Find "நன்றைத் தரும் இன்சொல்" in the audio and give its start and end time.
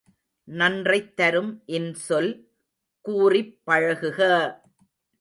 0.47-2.31